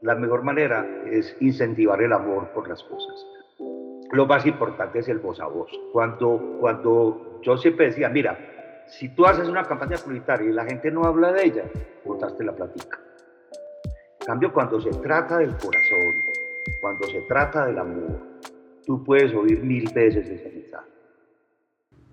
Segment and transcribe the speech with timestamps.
[0.00, 3.26] la mejor manera es incentivar el amor por las cosas.
[4.12, 5.70] Lo más importante es el voz a voz.
[5.92, 8.38] Cuando, cuando yo siempre decía, mira,
[8.86, 11.64] si tú haces una campaña publicitaria y la gente no habla de ella,
[12.04, 12.98] botaste la platica.
[14.20, 16.14] En cambio, cuando se trata del corazón,
[16.80, 18.20] cuando se trata del amor,
[18.86, 20.97] tú puedes oír mil veces ese mensaje.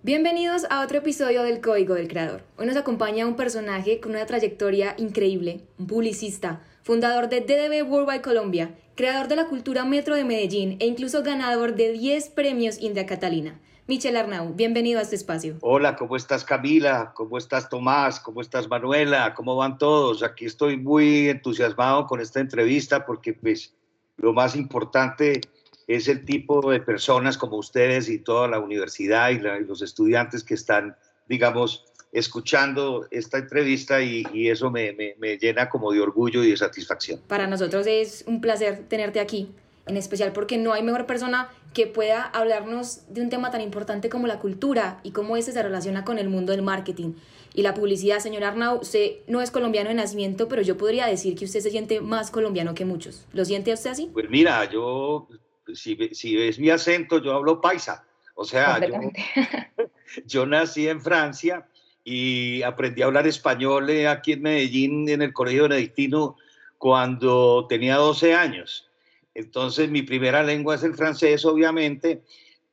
[0.06, 2.44] Bienvenidos a otro episodio del Código del Creador.
[2.58, 8.21] Hoy nos acompaña un personaje con una trayectoria increíble, un publicista, fundador de DDB Worldwide
[8.21, 13.07] Colombia, creador de la cultura metro de Medellín e incluso ganador de 10 premios India
[13.07, 13.60] Catalina.
[13.88, 15.57] Michel Arnau, bienvenido a este espacio.
[15.62, 17.12] Hola, ¿cómo estás Camila?
[17.15, 18.20] ¿Cómo estás Tomás?
[18.20, 19.34] ¿Cómo estás Manuela?
[19.34, 20.21] ¿Cómo van todos?
[20.21, 23.74] Aquí estoy muy entusiasmado con esta entrevista porque pues
[24.18, 25.42] lo más importante
[25.88, 30.54] es el tipo de personas como ustedes y toda la universidad y, los estudiantes que
[30.54, 30.96] están,
[31.28, 37.20] digamos, escuchando esta entrevista y, eso me, me, llena como de orgullo y de satisfacción.
[37.28, 39.50] Para nosotros es un placer tenerte aquí,
[39.86, 44.09] en especial porque no hay mejor persona que pueda hablarnos de un tema tan importante
[44.09, 47.14] como la cultura y cómo este se relaciona con el mundo del marketing
[47.54, 48.20] y la publicidad.
[48.20, 51.70] Señor Arnau, usted no es colombiano de nacimiento, pero yo podría decir que usted se
[51.70, 53.26] siente más colombiano que muchos.
[53.34, 54.09] ¿Lo siente usted así?
[54.14, 55.28] Pues mira, yo
[55.74, 58.06] si, si ves mi acento, yo hablo paisa.
[58.36, 58.80] O sea,
[60.26, 61.68] yo, nací en Francia
[62.04, 66.36] y aprendí a hablar español eh, aquí en Medellín, en el Colegio Benedictino,
[66.78, 68.90] cuando tenía 12 años.
[69.34, 72.24] Entonces, mi primera lengua es el francés, obviamente,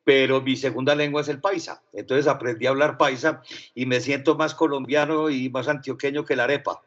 [0.05, 1.83] pero mi segunda lengua es el paisa.
[1.93, 3.43] Entonces, aprendí a hablar paisa
[3.75, 6.83] y me siento más colombiano y más antioqueño que la arepa.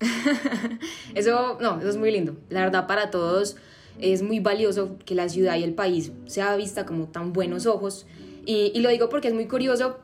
[1.14, 2.36] eso, no, eso es muy lindo.
[2.48, 3.56] La verdad, para todos
[4.00, 8.06] es muy valioso que la ciudad y el país sea vista como tan buenos ojos.
[8.46, 9.98] Y, lo digo porque es muy curioso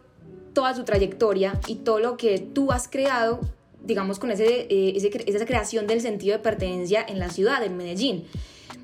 [0.54, 3.40] toda su trayectoria y todo lo que tú has creado,
[3.82, 8.24] digamos, con ese, eh, esa creación del sentido de pertenencia en la ciudad, en Medellín.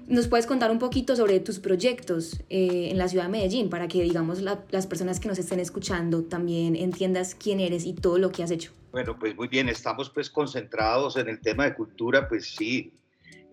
[0.09, 3.89] ¿Nos puedes contar un poquito sobre tus proyectos eh, en la ciudad de Medellín para
[3.89, 8.31] que, digamos, las personas que nos estén escuchando también entiendas quién eres y todo lo
[8.31, 8.71] que has hecho?
[8.93, 12.93] Bueno, pues muy bien, estamos pues concentrados en el tema de cultura, pues sí,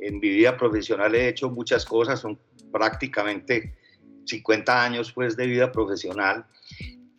[0.03, 2.37] en mi vida profesional he hecho muchas cosas, son
[2.71, 3.75] prácticamente
[4.25, 6.45] 50 años pues de vida profesional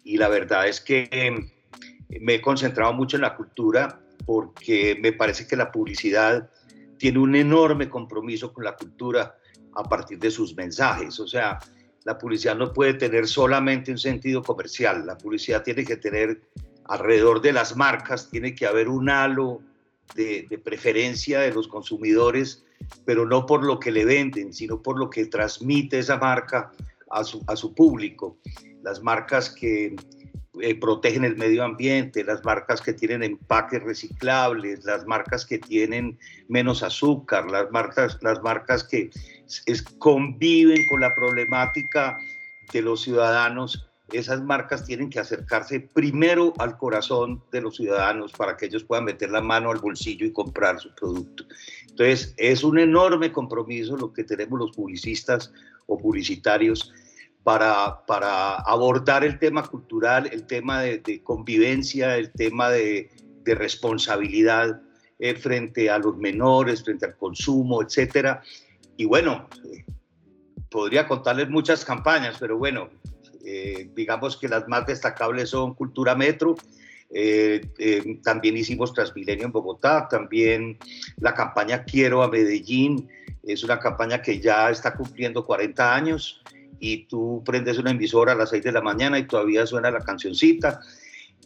[0.02, 1.48] y la verdad es que em,
[2.20, 6.50] me he concentrado mucho en la cultura porque me parece que la publicidad
[6.98, 9.36] tiene un enorme compromiso con la cultura
[9.74, 11.18] a partir de sus mensajes.
[11.20, 11.58] O sea,
[12.04, 16.42] la publicidad no puede tener solamente un sentido comercial, la publicidad tiene que tener
[16.84, 19.60] alrededor de las marcas, tiene que haber un halo
[20.14, 22.64] de, de preferencia de los consumidores
[23.04, 26.72] pero no por lo que le venden, sino por lo que transmite esa marca
[27.10, 28.38] a su, a su público.
[28.82, 29.96] Las marcas que
[30.60, 36.18] eh, protegen el medio ambiente, las marcas que tienen empaques reciclables, las marcas que tienen
[36.48, 39.10] menos azúcar, las marcas, las marcas que
[39.98, 42.16] conviven con la problemática
[42.72, 48.56] de los ciudadanos esas marcas tienen que acercarse primero al corazón de los ciudadanos para
[48.56, 51.44] que ellos puedan meter la mano al bolsillo y comprar su producto.
[51.94, 55.52] Entonces, es un enorme compromiso lo que tenemos los publicistas
[55.86, 56.92] o publicitarios
[57.44, 63.10] para, para abordar el tema cultural, el tema de, convivencia, el tema de,
[63.44, 64.82] responsabilidad
[65.20, 68.42] eh, frente a los menores, frente al consumo, etcétera.
[68.96, 69.48] Y bueno,
[70.70, 72.88] podría contarles muchas campañas, pero bueno,
[73.46, 76.56] eh, digamos que las más destacables son Cultura Metro,
[77.16, 80.76] eh, eh, también hicimos Transmilenio en Bogotá, también
[81.18, 83.08] la campaña Quiero a Medellín,
[83.44, 86.42] es una campaña que ya está cumpliendo 40 años
[86.80, 90.00] y tú prendes una emisora a las 6 de la mañana y todavía suena la
[90.00, 90.80] cancioncita.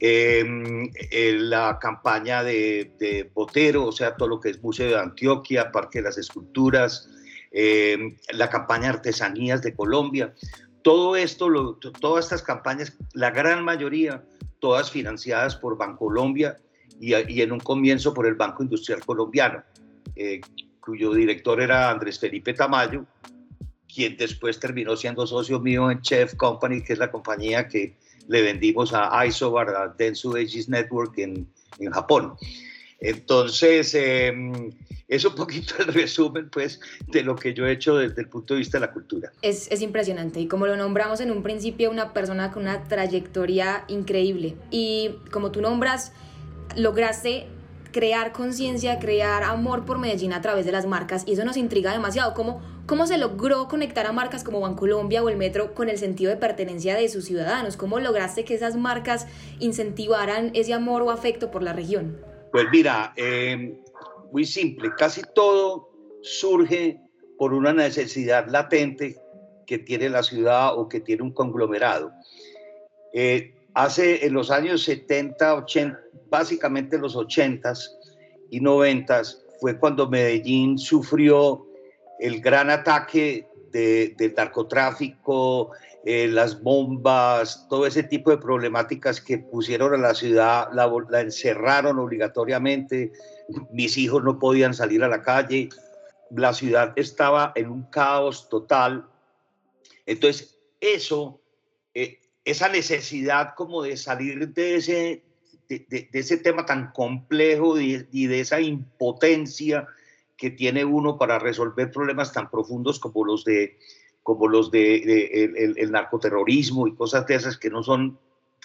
[0.01, 5.71] Em, la campaña de, de, Botero, o sea, todo lo que es Museo de Antioquia,
[5.71, 7.11] Parque de las Esculturas,
[7.51, 10.33] em, la campaña Artesanías de Colombia.
[10.83, 14.25] Todo esto, todas estas campañas, la gran mayoría,
[14.61, 16.59] todas financiadas por Bancolombia
[17.01, 19.63] y, y en un comienzo por el Banco Industrial Colombiano,
[20.17, 20.41] eh,
[20.81, 23.05] cuyo director era Andrés Felipe Tamayo,
[23.93, 27.97] quien después terminó siendo socio mío en Chef Company, que es la compañía que
[28.27, 32.35] le vendimos a Isobar, a Dentsu Aegis Network en, en Japón.
[33.01, 34.73] Entonces, em,
[35.07, 38.55] es un poquito el resumen, pues, de lo que yo he hecho desde el punto
[38.55, 39.33] de vista de la cultura.
[39.43, 43.85] Es, es impresionante y como lo nombramos en un principio, una persona con una trayectoria
[43.89, 44.57] increíble.
[44.71, 46.13] Y como tú nombras,
[46.77, 47.47] lograste
[47.93, 51.93] crear conciencia, crear amor por Medellín a través de las marcas y eso nos intriga
[51.93, 52.35] demasiado.
[52.35, 56.31] ¿Cómo, ¿Cómo se logró conectar a marcas como Bancolombia o el Metro con el sentido
[56.31, 57.77] de pertenencia de sus ciudadanos?
[57.77, 59.27] ¿Cómo lograste que esas marcas
[59.59, 62.28] incentivaran ese amor o afecto por la región?
[62.53, 63.79] Pues mira, em,
[64.33, 65.91] muy simple, casi todo
[66.23, 67.01] surge
[67.37, 69.17] por una necesidad latente
[69.67, 72.11] que tiene la ciudad o que tiene un conglomerado.
[73.13, 76.01] Eh, hace en los años 70, 80,
[76.31, 77.91] básicamente los 80s
[78.51, 81.67] y 90s, fue cuando Medellín sufrió
[82.19, 85.73] el gran ataque de, del narcotráfico,
[86.05, 91.21] eh, las bombas, todo ese tipo de problemáticas que pusieron a la ciudad, la, la
[91.21, 93.13] encerraron obligatoriamente,
[93.73, 95.69] mis hijos no podían salir a la calle,
[96.31, 99.07] la ciudad estaba en un caos total.
[100.07, 101.41] Entonces, eso,
[101.95, 105.23] eh, esa necesidad como de salir de ese,
[105.69, 109.87] de, ese tema tan complejo y, de esa impotencia
[110.37, 113.79] que tiene uno para resolver problemas tan profundos como los de
[114.29, 118.19] como los de, el, narcoterrorismo y cosas de esas que no son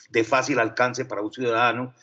[0.09, 1.93] de fácil alcance para un ciudadano,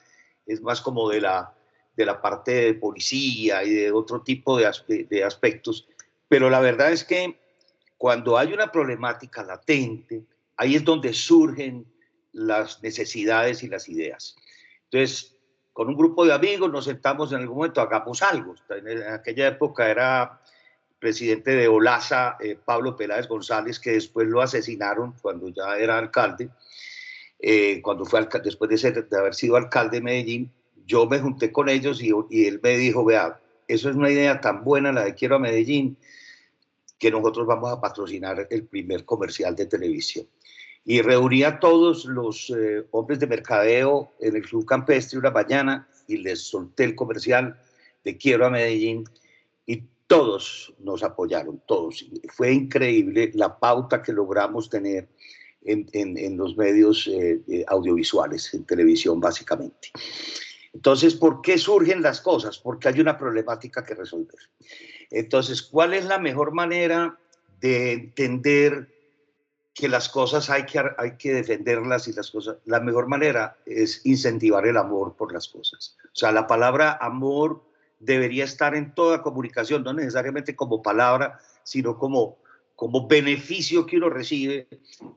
[0.46, 1.52] es más como de la,
[1.94, 5.86] de la parte de policía y de otro tipo de, de aspectos.
[6.26, 7.38] Pero la verdad es que
[7.98, 10.24] cuando hay una problemática latente,
[10.56, 11.84] ahí es donde surgen
[12.32, 14.36] las necesidades y las ideas.
[14.84, 15.36] Entonces,
[15.74, 18.54] con un grupo de amigos nos sentamos en algún momento, hagamos algo.
[18.70, 20.40] En aquella época era
[21.00, 26.50] presidente de Olaza, eh, Pablo Peláez González, que después lo asesinaron cuando ya era alcalde,
[27.38, 30.52] eh, cuando fue después de, haber sido alcalde de Medellín,
[30.86, 32.12] yo me junté con ellos y,
[32.46, 35.96] él me dijo, vea, eso es una idea tan buena la de Quiero a Medellín,
[36.98, 40.26] que nosotros vamos a patrocinar el primer comercial de televisión
[40.84, 45.88] y reuní a todos los eh, hombres de mercadeo en el Club Campestre una mañana
[46.08, 47.58] y les solté el comercial
[48.04, 49.04] de Quiero a Medellín
[50.10, 52.04] todos nos apoyaron, todos.
[52.34, 55.08] Fue increíble la pauta que logramos tener
[55.62, 59.92] en, los medios eh, eh, audiovisuales, en televisión básicamente.
[60.72, 62.58] Entonces, ¿por qué surgen las cosas?
[62.58, 64.40] Porque hay una problemática que resolver.
[65.10, 67.16] Entonces, ¿cuál es la mejor manera
[67.60, 68.88] de entender
[69.72, 74.04] que las cosas hay que, hay que defenderlas y las cosas, la mejor manera es
[74.04, 75.96] incentivar el amor por las cosas.
[76.06, 77.69] O sea, la palabra amor
[78.00, 82.38] debería estar en toda comunicación, no necesariamente como palabra, sino como,
[82.74, 84.66] como beneficio que uno recibe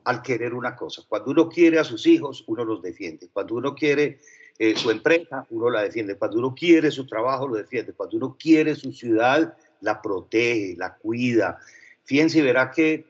[0.04, 1.02] al querer una cosa.
[1.08, 3.28] Cuando uno quiere a sus hijos, uno los defiende.
[3.32, 4.20] Cuando uno quiere
[4.58, 6.16] eh, su empresa, uno la defiende.
[6.16, 7.94] Cuando uno quiere su trabajo, lo defiende.
[7.94, 11.58] Cuando uno quiere su ciudad, la protege, la cuida.
[12.04, 13.06] Fíjense, verá que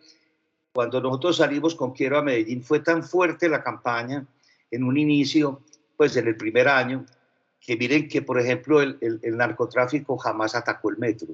[0.72, 4.26] cuando nosotros salimos con Quiero a Medellín, fue tan fuerte la campaña
[4.70, 5.62] en un inicio,
[5.96, 7.04] pues en el primer año,
[7.64, 11.28] que miren que, por ejemplo, el, el, narcotráfico jamás atacó el metro.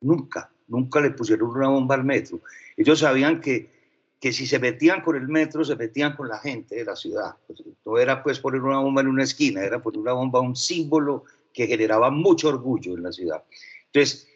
[0.00, 2.40] Nunca, nunca le pusieron una bomba al metro.
[2.78, 3.70] Ellos sabían que,
[4.18, 7.34] que si se metían con el metro, se metían con la gente de la ciudad.
[7.46, 10.56] Pues, no era pues poner una bomba en una esquina, era poner una bomba, un
[10.56, 13.44] símbolo que generaba mucho orgullo en la ciudad.
[13.92, 14.28] Entonces,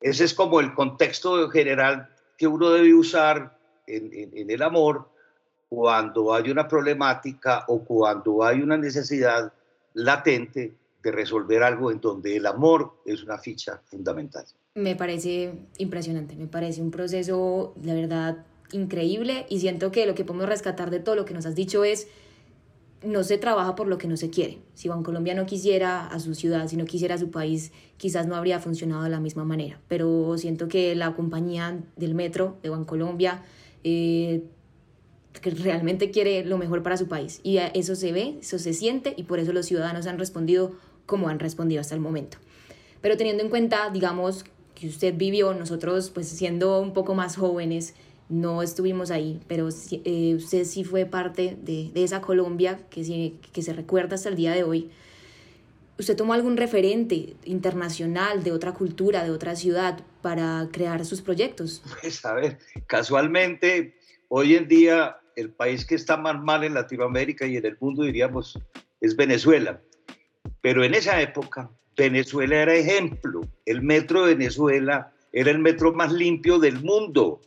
[0.00, 2.08] ese es como el contexto general
[2.38, 5.10] que uno debe usar en, el amor
[5.68, 9.52] cuando hay una problemática o cuando hay una necesidad
[9.94, 14.44] latente de resolver algo en donde el amor es una ficha fundamental.
[14.74, 20.24] Me parece impresionante, me parece un proceso, de verdad, increíble y siento que lo que
[20.24, 22.08] podemos rescatar de todo lo que nos has dicho es
[23.04, 24.58] no se trabaja por lo que no se quiere.
[24.74, 28.36] Si Colombia no quisiera a su ciudad, si no quisiera a su país, quizás no
[28.36, 29.80] habría funcionado de la misma manera.
[29.88, 33.42] Pero siento que la compañía del metro de Bancolombia
[33.82, 34.44] eh,
[35.40, 37.40] que realmente quiere lo mejor para su país.
[37.42, 40.72] Y eso se ve, eso se siente y por eso los ciudadanos han respondido
[41.06, 42.38] como han respondido hasta el momento.
[43.00, 47.94] Pero teniendo en cuenta, digamos, que usted vivió, nosotros pues siendo un poco más jóvenes,
[48.28, 53.62] no estuvimos ahí, pero eh, usted sí fue parte de, de esa Colombia que, que
[53.62, 54.90] se recuerda hasta el día de hoy.
[55.98, 61.82] ¿Usted tomó algún referente internacional de otra cultura, de otra ciudad para crear sus proyectos?
[62.00, 63.94] Pues a ver, casualmente,
[64.28, 68.02] hoy en día el país que está más mal en Latinoamérica y en el mundo,
[68.02, 68.58] diríamos,
[69.00, 69.80] es Venezuela.
[70.60, 73.42] Pero en esa época, Venezuela era ejemplo.
[73.66, 77.40] El metro de Venezuela era el metro más limpio del mundo.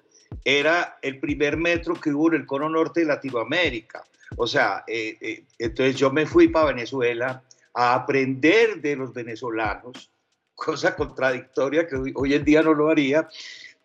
[0.44, 4.04] Era el primer metro que hubo en el cono norte de Latinoamérica.
[4.38, 10.12] O sea, eh, eh, entonces yo me fui para Venezuela a aprender de los venezolanos,
[10.56, 13.28] cosa contradictoria que hoy, en día no lo haría,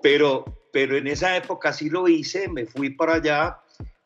[0.02, 3.60] pero, pero en esa época sí lo hice, me fui para allá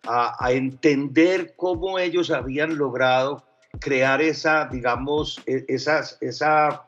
[0.07, 3.45] a, entender cómo ellos habían logrado
[3.81, 6.85] crear esa, digamos, e, esas, esa,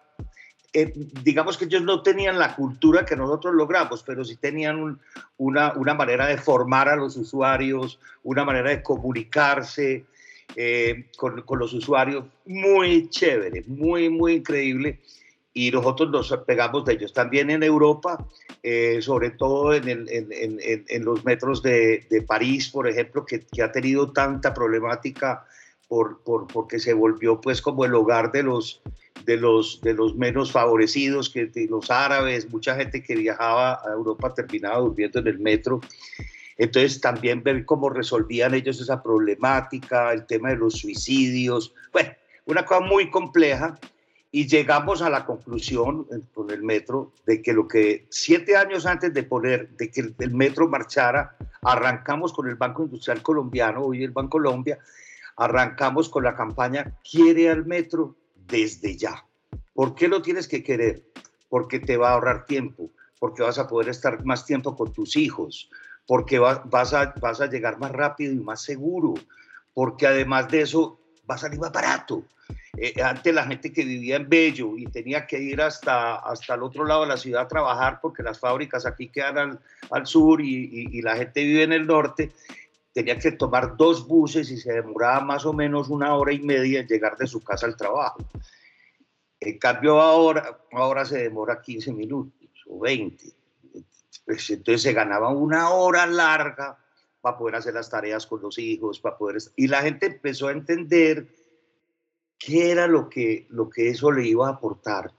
[0.72, 0.92] eh,
[1.22, 5.00] digamos que ellos no tenían la cultura que nosotros logramos, pero sí tenían
[5.38, 10.04] una, una manera de formar a los usuarios, una manera de comunicarse,
[10.54, 15.00] eh, con, los usuarios, muy chévere, muy, muy increíble.
[15.56, 17.14] Y nosotros nos pegamos de ellos.
[17.14, 18.22] También en Europa,
[18.62, 23.24] eh, sobre todo en, el, en, en, en, los metros de, de, París, por ejemplo,
[23.24, 25.46] que, que, ha tenido tanta problemática
[25.88, 28.82] por, por, porque se volvió pues como el hogar de los,
[29.24, 34.34] de los, de los menos favorecidos, que los árabes, mucha gente que viajaba a Europa
[34.34, 35.80] terminaba durmiendo en el metro.
[36.58, 42.10] Entonces también ver cómo resolvían ellos esa problemática, el tema de los suicidios, bueno,
[42.44, 43.78] una cosa muy compleja
[44.30, 48.86] y llegamos a la conclusión eh, con el metro de que lo que siete años
[48.86, 54.04] antes de poner, de que el, metro marchara, arrancamos con el Banco Industrial Colombiano, hoy
[54.04, 54.78] el Banco Colombia,
[55.36, 58.16] arrancamos con la campaña Quiere al metro
[58.46, 59.24] desde ya.
[59.74, 61.02] ¿Por qué lo tienes que querer?
[61.48, 65.16] Porque te va a ahorrar tiempo, porque vas a poder estar más tiempo con tus
[65.16, 65.70] hijos,
[66.06, 69.14] porque vas, a, vas a llegar más rápido y más seguro,
[69.74, 72.24] porque además de eso va a salir más barato
[72.76, 76.62] eh, antes la gente que vivía en Bello y tenía que ir hasta, hasta el
[76.62, 80.40] otro lado de la ciudad a trabajar porque las fábricas aquí quedan al, al sur
[80.42, 82.32] y, y, la gente vive en el norte,
[82.92, 86.80] tenía que tomar dos buses y se demoraba más o menos una hora y media
[86.80, 88.18] en llegar de su casa al trabajo.
[89.40, 93.24] En cambio ahora, ahora se demora 15 minutos o 20.
[94.26, 96.78] Pues entonces se ganaba una hora larga
[97.26, 99.38] para poder hacer las tareas con los hijos, para poder...
[99.56, 101.26] Y la gente empezó a entender
[102.38, 105.12] qué era lo que, lo que eso le iba a aportar.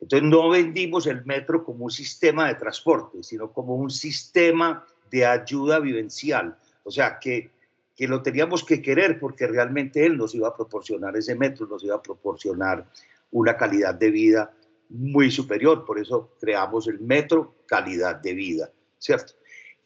[0.00, 5.24] Entonces no vendimos el metro como un sistema de transporte, sino como un sistema de
[5.24, 6.58] ayuda vivencial.
[6.82, 7.52] O sea, que,
[7.94, 11.84] que lo teníamos que querer porque realmente él nos iba a proporcionar ese metro, nos
[11.84, 12.84] iba a proporcionar
[13.30, 14.52] una calidad de vida
[14.88, 15.84] muy superior.
[15.84, 19.34] Por eso creamos el metro calidad de vida, ¿cierto?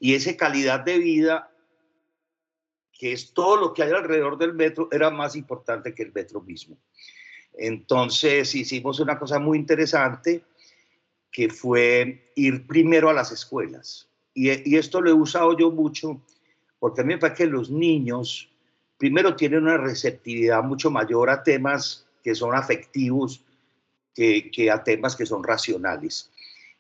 [0.01, 1.51] Y esa calidad de vida
[2.99, 6.41] que es todo lo que hay alrededor del metro, era más importante que el metro
[6.41, 6.77] mismo.
[7.53, 10.45] Entonces hicimos una cosa muy interesante,
[11.31, 14.09] que fue ir primero a las escuelas.
[14.33, 16.23] Y, y esto lo he usado yo mucho,
[16.79, 18.51] porque a mí me parece que los niños,
[18.97, 23.45] primero, tienen una receptividad mucho mayor a temas que son afectivos
[24.15, 26.31] que, que a temas que son racionales.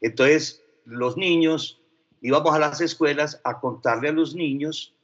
[0.00, 1.80] Entonces, los niños,
[2.22, 4.95] íbamos a las escuelas a contarle a los niños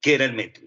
[0.00, 0.64] que era el metro.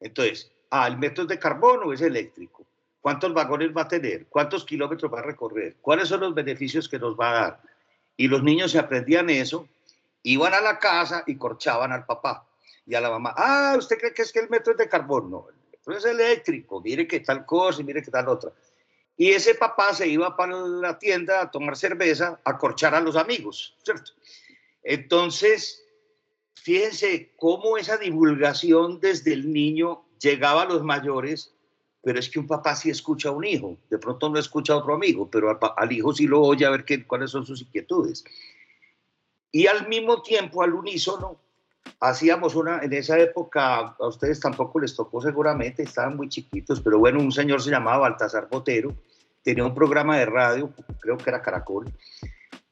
[0.00, 2.66] Entonces, ah, el metro es de carbono o es eléctrico.
[3.00, 4.26] ¿Cuántos vagones va a tener?
[4.26, 5.76] ¿Cuántos kilómetros va a recorrer?
[5.80, 7.60] ¿Cuáles son los beneficios que nos va a dar?
[8.16, 9.68] Y los niños se aprendían eso,
[10.22, 12.46] iban a la casa y corchaban al papá
[12.84, 13.32] y a la mamá.
[13.36, 15.28] Ah, ¿usted cree que es que el metro es de carbono?
[15.28, 16.80] No, el metro es eléctrico.
[16.80, 18.50] Mire que tal cosa y mire que tal otra.
[19.16, 23.16] Y ese papá se iba para la tienda a tomar cerveza, a corchar a los
[23.16, 24.12] amigos, ¿cierto?
[24.82, 25.85] Entonces,
[26.66, 31.54] fíjense cómo esa divulgación desde el niño llegaba a los mayores,
[32.02, 34.78] pero es que un papá sí escucha a un hijo, de pronto no escucha a
[34.78, 38.24] otro amigo, pero al, hijo sí lo oye a ver qué, cuáles son sus inquietudes.
[39.52, 41.40] Y al mismo tiempo, al unísono,
[42.00, 46.98] hacíamos una, en esa época, a ustedes tampoco les tocó seguramente, estaban muy chiquitos, pero
[46.98, 48.92] bueno, un señor se llamaba Baltasar Botero,
[49.44, 51.94] tenía un programa de radio, creo que era Caracol,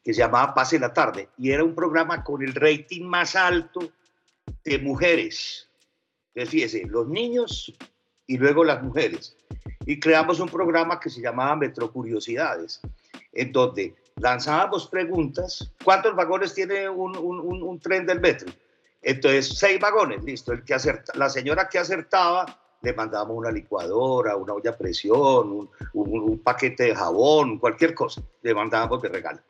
[0.05, 3.91] que se llamaba Pase la Tarde y era un programa con el rating más alto
[4.65, 5.69] de mujeres.
[6.35, 7.75] Entonces, fíjese, los niños
[8.27, 9.37] y luego las mujeres.
[9.87, 12.81] Y creamos un programa que se llamaba Metro Curiosidades,
[13.33, 15.73] en donde lanzábamos preguntas.
[15.83, 18.53] ¿Cuántos vagones tiene un, un, un, tren del metro?
[19.03, 20.53] Entonces, seis vagones, listo.
[20.53, 22.47] El que acerta, la señora que acertaba,
[22.85, 29.01] le mandábamos una licuadora, una olla presión, un, paquete de jabón, cualquier cosa, le mandábamos
[29.03, 29.41] de regalo.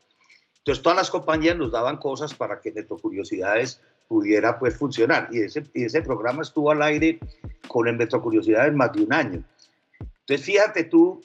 [0.64, 5.28] Entonces todas las compañías nos daban cosas para que Neto Curiosidades pudiera pues funcionar.
[5.30, 7.20] Y ese, ese programa estuvo al aire
[7.68, 9.44] con el Metro Curiosidades más de un año.
[10.20, 11.20] Entonces fíjate tú,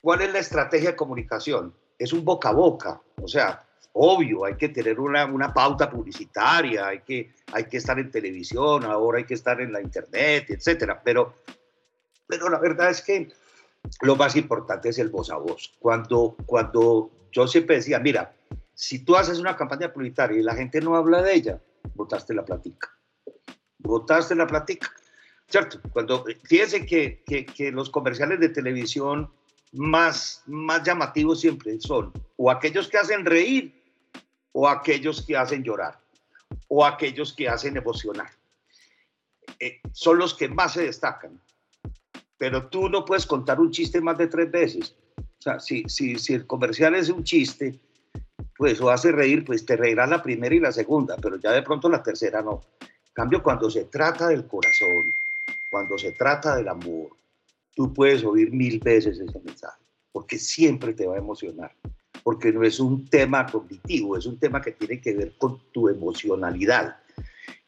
[0.00, 1.74] ¿cuál es la estrategia de comunicación?
[1.98, 3.62] Es un boca a boca, o sea,
[3.92, 8.84] obvio, hay que tener una, una pauta publicitaria, hay que, hay que estar en televisión,
[8.84, 11.34] ahora hay que estar en la internet, etcétera, pero,
[12.26, 13.28] pero la verdad es que
[14.00, 15.74] lo más importante es el voz a voz.
[15.80, 18.34] Cuando, cuando yo siempre decía, mira,
[18.74, 21.60] si tú haces una campaña publicitaria y la gente no habla de ella,
[21.94, 22.96] votaste la platica.
[23.78, 24.90] Votaste la platica.
[25.48, 25.80] ¿Cierto?
[25.92, 29.30] Cuando, fíjense que, que, los comerciales de televisión
[29.72, 33.82] más, más llamativos siempre son o aquellos que hacen reír
[34.52, 35.98] o aquellos que hacen llorar
[36.68, 38.30] o aquellos que hacen emocionar.
[39.58, 41.40] Eh, son los que más se destacan.
[42.36, 44.94] Pero tú no puedes contar un chiste más de tres veces.
[45.38, 47.78] O sea, si, si, si el comercial es un chiste,
[48.56, 51.62] pues o hace reír, pues te reirás la primera y la segunda, pero ya de
[51.62, 52.60] pronto la tercera no.
[52.80, 55.04] En cambio, cuando se trata del corazón,
[55.70, 57.10] cuando se trata del amor,
[57.74, 59.78] tú puedes oír mil veces ese mensaje.
[60.10, 61.72] porque siempre te va a emocionar,
[62.24, 65.88] porque no es un tema cognitivo, es un tema que tiene que ver con tu
[65.88, 66.96] emocionalidad.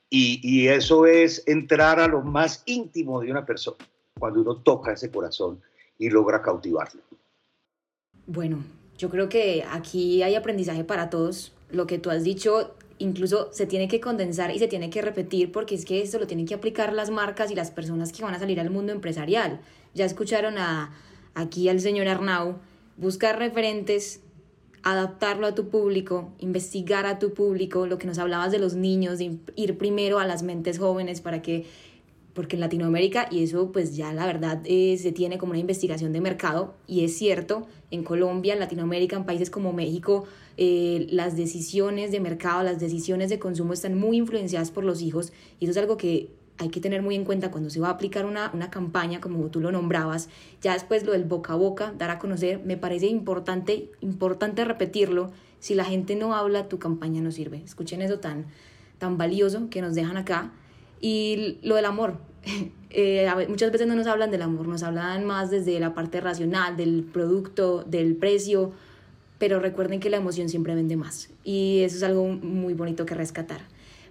[0.08, 3.86] Y, y eso es entrar a lo más íntimo de una persona,
[4.18, 5.60] cuando uno toca ese corazón
[5.98, 7.02] y logra cautivarlo.
[8.32, 8.62] Bueno,
[8.96, 11.52] yo creo que aquí hay aprendizaje para todos.
[11.72, 15.50] Lo que tú has dicho incluso se tiene que condensar y se tiene que repetir
[15.50, 18.32] porque es que esto lo tienen que aplicar las marcas y las personas que van
[18.32, 19.60] a salir al mundo empresarial.
[19.94, 20.94] Ya escucharon a,
[21.34, 22.58] aquí al señor Arnau,
[22.96, 24.20] buscar referentes,
[24.84, 29.18] adaptarlo a tu público, investigar a tu público, lo que nos hablabas de los niños,
[29.18, 31.66] de ir primero a las mentes jóvenes para que
[32.34, 36.12] porque en Latinoamérica, y eso pues ya la verdad eh, se tiene como una investigación
[36.12, 40.24] de mercado, y es cierto, en Colombia, en Latinoamérica, en países como México,
[40.56, 45.32] eh, las decisiones de mercado, las decisiones de consumo están muy influenciadas por los hijos,
[45.58, 47.92] y eso es algo que hay que tener muy en cuenta cuando se va a
[47.92, 50.28] aplicar una, una campaña, como tú lo nombrabas,
[50.60, 55.32] ya después lo del boca a boca, dar a conocer, me parece importante, importante repetirlo,
[55.58, 57.62] si la gente no habla, tu campaña no sirve.
[57.64, 58.46] Escuchen eso tan,
[58.98, 60.52] tan valioso que nos dejan acá
[61.00, 62.18] y lo del amor.
[62.92, 66.76] Eh, muchas veces no nos hablan del amor, nos hablan más desde la parte racional,
[66.76, 68.72] del producto, del precio,
[69.38, 71.30] pero recuerden que la emoción siempre vende más.
[71.44, 73.60] Y eso es algo muy bonito que rescatar.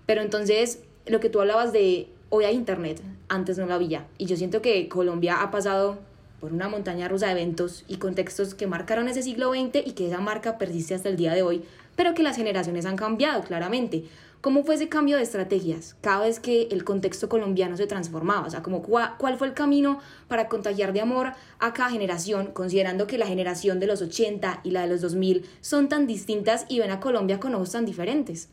[0.05, 4.07] Pero entonces, lo que tú hablabas de hoy hay internet, antes no lo había.
[4.17, 5.99] Y yo siento que Colombia ha pasado
[6.39, 10.07] por una montaña rusa de eventos y contextos que marcaron ese siglo XX y que
[10.07, 11.63] esa marca persiste hasta el día de hoy,
[11.95, 14.05] pero que las generaciones han cambiado claramente.
[14.41, 18.47] ¿Cómo fue ese cambio de estrategias cada vez que el contexto colombiano se transformaba?
[18.47, 23.05] O sea, como ¿cuál, fue el camino para contagiar de amor a cada generación, considerando
[23.05, 26.79] que la generación de los 80 y la de los 2000 son tan distintas y
[26.79, 28.49] ven a Colombia con ojos tan diferentes?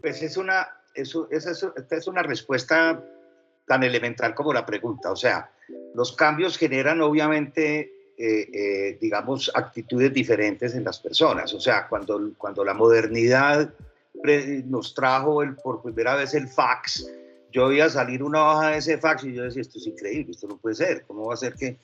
[0.00, 3.00] Pues es una, eso, esa es una respuesta
[3.66, 5.12] tan elemental como la pregunta.
[5.12, 5.50] O sea,
[5.94, 11.54] los cambios generan obviamente eh, eh, digamos, actitudes diferentes en las personas.
[11.54, 13.72] O sea, cuando, cuando la modernidad
[14.66, 17.06] nos trajo por primera vez el fax.
[17.50, 20.46] Yo veía salir una hoja de ese fax y yo decía, esto es increíble, esto
[20.46, 21.04] no puede ser.
[21.06, 21.78] ¿Cómo va a ser que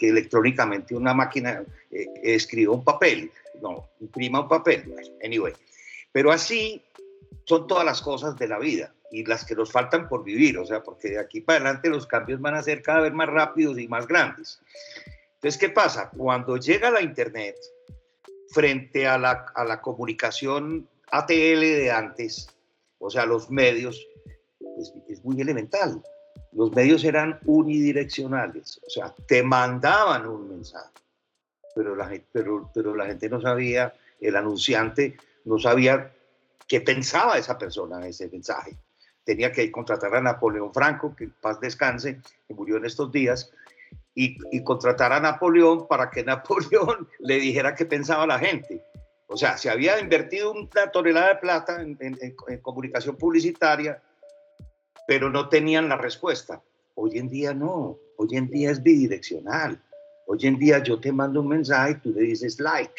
[0.00, 3.30] electrónicamente una máquina eh, escriba un papel?
[3.60, 4.94] No, imprima un papel.
[5.24, 5.52] Anyway.
[6.12, 6.82] Pero así
[7.44, 10.66] son todas las cosas de la vida y las que nos faltan por vivir, o
[10.66, 13.78] sea, porque de aquí para adelante los cambios van a ser cada vez más rápidos
[13.78, 14.60] y más grandes.
[15.34, 16.10] Entonces, ¿qué pasa?
[16.16, 17.56] Cuando llega la Internet,
[18.56, 22.48] frente a la, a la comunicación ATL de antes,
[22.98, 24.02] o sea, los medios,
[24.78, 26.02] es, es muy elemental.
[26.52, 30.88] Los medios eran unidireccionales, o sea, te mandaban un mensaje,
[31.74, 33.92] pero la, pero, pero la gente no sabía,
[34.22, 36.14] el anunciante no sabía
[36.66, 38.74] qué pensaba esa persona en ese mensaje.
[39.22, 43.52] Tenía que contratar a Napoleón Franco, que paz descanse, que murió en estos días,
[44.16, 48.82] y, contratar a Napoleón para que Napoleón le dijera qué pensaba la gente.
[49.28, 51.96] O sea, se había invertido una tonelada de plata en,
[52.62, 54.02] comunicación publicitaria,
[55.06, 56.62] pero no tenían la respuesta.
[56.94, 59.82] Hoy en día no, hoy en día es bidireccional.
[60.26, 62.94] Hoy en día yo te mando un mensaje y tú le dices like,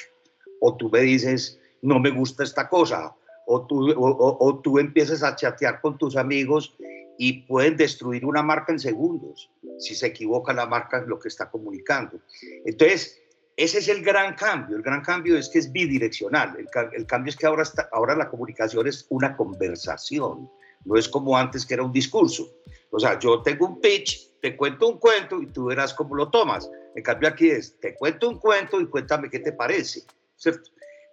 [0.61, 5.35] o tú me dices no me gusta esta cosa, o tú, o tú empiezas a
[5.35, 6.75] chatear con tus amigos
[7.17, 9.49] y pueden destruir una marca en segundos
[9.79, 12.19] si se equivoca la marca lo que está comunicando.
[12.65, 13.19] Entonces,
[13.55, 14.77] ese es el gran cambio.
[14.77, 16.55] El gran cambio es que es bidireccional.
[16.57, 20.49] El, cambio es que ahora, ahora la comunicación es una conversación.
[20.85, 22.53] No es como antes que era un discurso.
[22.91, 26.29] O sea, yo tengo un pitch, te cuento un cuento y tú verás cómo lo
[26.29, 26.69] tomas.
[26.95, 30.03] En cambio aquí es, te cuento un cuento y cuéntame qué te parece.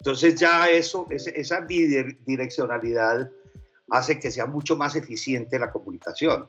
[0.01, 3.31] Entonces ya eso, esa bidireccionalidad
[3.91, 6.49] hace que sea mucho más eficiente la comunicación,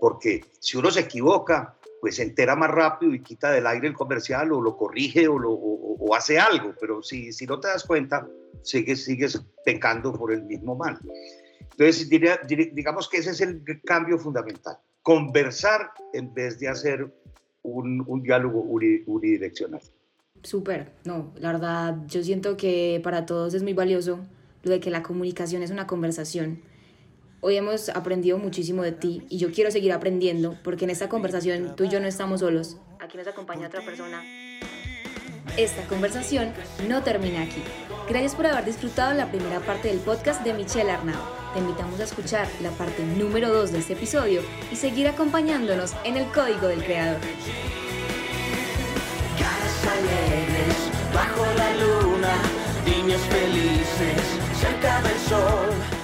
[0.00, 3.94] porque si uno se equivoca, pues se entera más rápido y quita del aire el
[3.94, 8.28] comercial o lo corrige o, lo, hace algo, pero si, si no te das cuenta,
[8.62, 10.98] sigues, sigues pecando por el mismo mal.
[11.60, 17.12] Entonces, digamos que ese es el cambio fundamental, conversar en vez de hacer
[17.62, 19.80] un, un diálogo unidireccional.
[20.42, 24.20] Súper, no, la verdad, yo siento que para todos es muy valioso
[24.62, 26.60] lo de que la comunicación es una conversación
[27.46, 31.76] Hoy hemos aprendido muchísimo de ti y yo quiero seguir aprendiendo porque en esta conversación
[31.76, 32.78] tú y yo no estamos solos.
[33.00, 34.24] Aquí nos acompaña otra persona.
[35.58, 36.54] Esta conversación
[36.88, 37.62] no termina aquí.
[38.08, 41.20] Gracias por haber disfrutado la primera parte del podcast de Michelle Arnau.
[41.52, 44.40] Te invitamos a escuchar la parte número 2 de este episodio
[44.72, 47.20] y seguir acompañándonos en el Código del Creador.
[49.92, 52.36] alegres, bajo la luna,
[52.86, 54.22] niños felices,
[54.58, 56.03] cerca del sol